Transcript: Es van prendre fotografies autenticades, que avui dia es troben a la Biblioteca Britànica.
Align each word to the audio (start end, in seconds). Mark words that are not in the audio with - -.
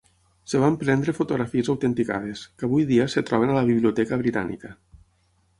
Es 0.47 0.53
van 0.61 0.77
prendre 0.83 1.13
fotografies 1.17 1.69
autenticades, 1.75 2.43
que 2.57 2.67
avui 2.69 2.87
dia 2.93 3.07
es 3.13 3.17
troben 3.31 3.53
a 3.55 3.59
la 3.61 3.65
Biblioteca 3.71 4.23
Britànica. 4.23 4.77